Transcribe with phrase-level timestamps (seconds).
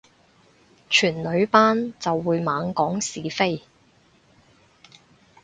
[0.89, 3.61] 全女班就會猛講是非